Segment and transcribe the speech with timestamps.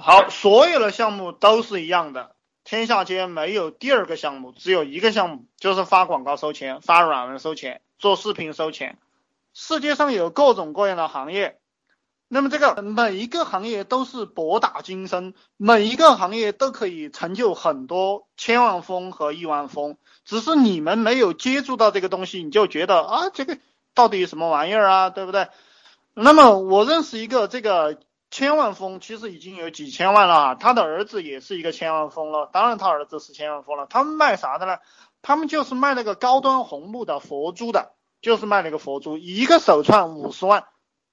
[0.00, 8.98] 好，所有的项目都是一样的，天下间没有第二个项目，只有一个项目，就是发广告收钱，发软文收钱，做视频收钱。
[9.52, 11.58] 世界上有各种各样的行业，
[12.28, 23.58] 那么这个每一个行业都是博大精深，每一个行业都可以成就很多千万富和亿万富，只是你们没有接触到这个东西，你就觉得啊，这个
[23.92, 25.48] 到底什么玩意儿啊，对不对？
[26.14, 27.98] 那么我认识一个这个
[28.30, 33.86] 千万富，其实已经有几千万了，他的儿子也是一个千万富了，当然他儿子是千万富了。
[33.86, 34.78] 他们卖啥的呢？
[35.22, 37.92] 他们就是卖那个高端红木的佛珠的。
[38.22, 40.66] 就是卖那个佛珠，一个手串五十万，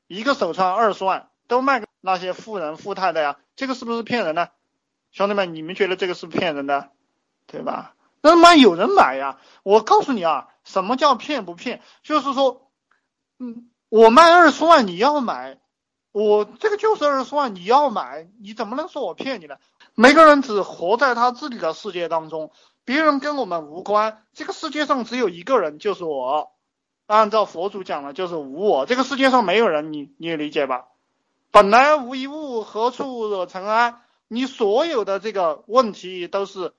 [0.08, 4.52] 一个手串二十万，都卖给那些富人富太太呀，这个是不是骗人的？
[5.14, 6.90] 兄弟们，你们觉得这个是骗人的，
[7.46, 7.96] 对吧？
[8.20, 9.40] 那他妈有人买呀！
[9.64, 11.82] 我告诉你啊，什么叫骗不骗？
[12.04, 12.70] 就是说，
[13.40, 15.60] 嗯，我卖二十万你要买，
[16.12, 19.56] 我这个就是二十万你要买，你怎么能说我骗你呢？
[19.96, 22.52] 每个人只活在他自己的世界当中，
[22.86, 24.24] 别人跟我们无关。
[24.34, 26.52] 这个世界上只有一个人，就是我。
[27.06, 28.86] 按照佛祖讲的，就是无我。
[28.86, 30.88] 这个世界上没有人，你你也理解吧？
[31.52, 33.96] 本来无一物，何处惹尘埃？
[34.28, 36.74] 你所有的这个问题都是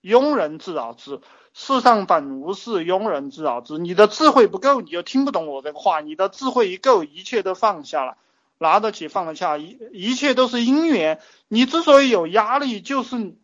[0.00, 1.20] 庸人自扰之。
[1.52, 3.76] 世上本无事，庸人自扰之。
[3.76, 6.00] 你的智慧不够，你就听不懂我这个话。
[6.00, 8.16] 你的智慧一够，一切都放下了，
[8.62, 11.20] 拿得起放得下，一一切都是因缘。
[11.48, 13.34] 你之所以有压力，就是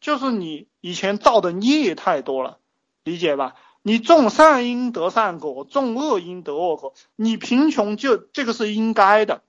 [0.00, 2.56] 就是你以前造的孽太多了，
[3.04, 3.56] 理解吧？
[3.82, 6.94] 你种善因得善果，种恶因得恶果。
[7.16, 9.42] 你贫穷就这个是应该的，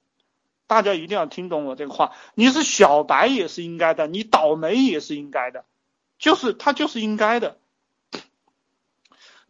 [0.67, 2.11] 大家一定要听懂我这个话。
[2.35, 5.65] 你是小白也是应该的，你倒霉也是应该的，
[6.17, 7.57] 就是他就是应该的。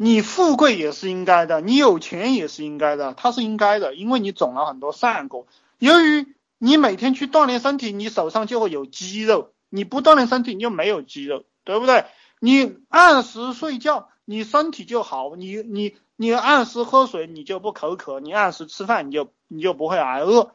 [0.02, 5.46] 你富贵也是应该的，你有钱也是应该的，他是应该的，因为你种了很多善果。
[5.78, 6.26] 由于
[6.58, 12.06] 你每天去锻炼身体，你手上就会有肌肉；你不锻炼身体，你就没有肌肉，对不对？
[12.40, 14.08] 你按时睡觉。
[14.24, 20.52] 你身体就好，你你你按时喝水，你就不口渴；你按时吃饭，你就你就不会挨饿，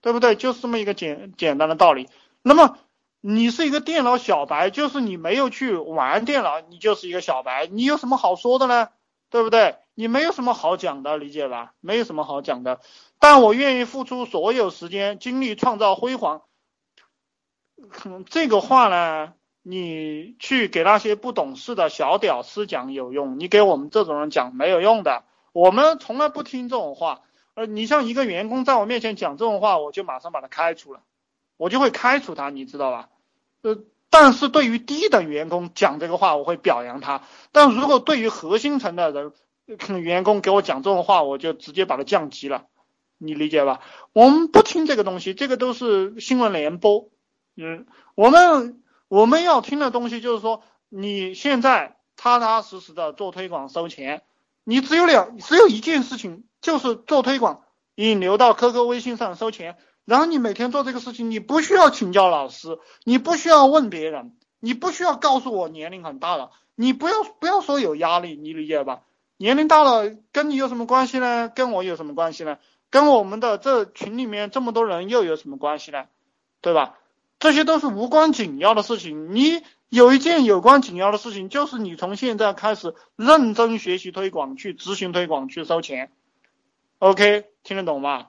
[0.00, 0.34] 对不对？
[0.34, 2.08] 就是这么一个简简单的道理。
[2.42, 2.78] 那么
[3.20, 8.88] 你是一个电脑小白，就是你没有去玩电脑，你就是一个小白，你有什么好说的呢？
[9.28, 9.76] 对不对？
[9.94, 11.72] 你没有什么好讲的，理解吧？
[11.80, 12.80] 没有什么好讲的。
[13.18, 16.42] 但我愿意付出所有时间精力创造辉煌。
[18.26, 19.34] 这个话呢？
[19.62, 25.22] 你去给那些不懂事的小屌丝讲有用，你给我们这种人讲没有用的。
[25.52, 27.20] 我们从来不听这种话。
[27.52, 31.00] 呃，你像一个员工在我面前讲这种话，我就马上把他开除了，
[31.60, 33.10] 我就会开除他，你知道吧？
[33.60, 33.78] 呃，
[34.08, 37.20] 但是对于低等员工讲这个话，我会表扬他。
[37.52, 42.64] 但如果对于核心层的人，员工给我讲这种话，我就直接把他降级了，
[43.18, 43.80] 你理解吧？
[44.14, 47.10] 我们不听这个东西，这个都是新闻联播。
[47.56, 48.82] 嗯，我们。
[49.10, 54.22] 我们要听的东西就是说，你现在踏踏实实的做推广收钱，
[54.62, 57.64] 你只有两，只有一件事情，就是做推广，
[57.96, 59.76] 引流到 QQ、微信上收钱。
[60.10, 69.02] 然后你每天做这个事情，你不需要请教老师，你不需要问别人，你不需要告诉我年龄很大了，你不要不要说有压力，你理解吧？
[69.36, 71.48] 年龄大了跟你有什么关系呢？
[71.48, 72.58] 跟我有什么关系呢？
[72.90, 76.06] 跟我们的这群里面这么多人又有什么关系呢？
[76.60, 76.98] 对吧？
[77.38, 79.32] 这些都是无关紧要的事情。
[79.32, 86.10] 你有一件有关紧要的事情，就是你从现在开始认真学习推广，去执行推广，去收钱。
[86.98, 88.26] OK，听得懂吗？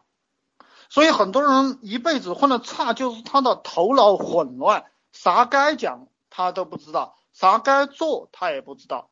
[0.92, 9.10] 所以很多人一辈子混的差，就是他的头脑混乱，啥该讲他都不知道，啥该做他也不知道。